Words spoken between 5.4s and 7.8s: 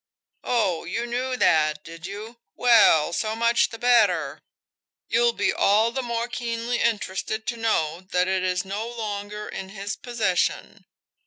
all the more keenly interested to